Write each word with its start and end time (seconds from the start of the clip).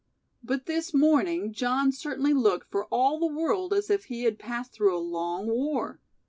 But 0.41 0.65
this 0.65 0.95
morning 0.95 1.53
John 1.53 1.91
certainly 1.91 2.33
looked 2.33 2.71
for 2.71 2.85
all 2.87 3.19
the 3.19 3.27
world 3.27 3.71
as 3.71 3.91
if 3.91 4.05
he 4.05 4.23
had 4.23 4.39
passed 4.39 4.73
through 4.73 4.97
a 4.97 4.97
long 4.97 5.45
war. 5.45 5.99